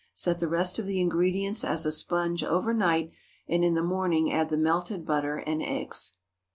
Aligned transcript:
Set 0.15 0.39
the 0.39 0.47
rest 0.47 0.79
of 0.79 0.87
the 0.87 0.99
ingredients 0.99 1.63
as 1.63 1.85
a 1.85 1.91
sponge 1.91 2.43
over 2.43 2.73
night, 2.73 3.11
and 3.47 3.63
in 3.63 3.75
the 3.75 3.83
morning 3.83 4.31
add 4.31 4.49
the 4.49 4.57
melted 4.57 5.05
butter 5.05 5.35
and 5.37 5.61
eggs. 5.61 6.13